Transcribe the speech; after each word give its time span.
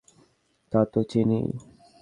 তা 0.71 0.81
তো 0.85 0.99
চিনিই। 1.03 1.47